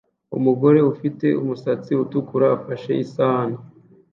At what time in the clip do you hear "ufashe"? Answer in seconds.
2.57-2.91